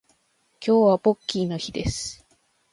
[0.65, 2.25] 今日はポッキーの日です